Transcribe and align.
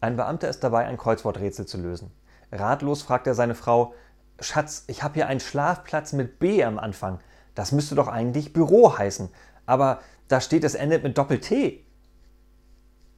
Ein 0.00 0.16
Beamter 0.16 0.48
ist 0.48 0.60
dabei, 0.60 0.86
ein 0.86 0.96
Kreuzworträtsel 0.96 1.66
zu 1.66 1.78
lösen. 1.78 2.12
Ratlos 2.52 3.02
fragt 3.02 3.26
er 3.26 3.34
seine 3.34 3.54
Frau: 3.54 3.94
Schatz, 4.40 4.84
ich 4.86 5.02
habe 5.02 5.14
hier 5.14 5.26
einen 5.26 5.40
Schlafplatz 5.40 6.12
mit 6.12 6.38
B 6.38 6.62
am 6.62 6.78
Anfang. 6.78 7.18
Das 7.54 7.72
müsste 7.72 7.94
doch 7.94 8.08
eigentlich 8.08 8.52
Büro 8.52 8.96
heißen. 8.96 9.28
Aber 9.66 10.00
da 10.28 10.40
steht, 10.40 10.64
es 10.64 10.74
endet 10.74 11.02
mit 11.02 11.18
Doppel-T. 11.18 11.84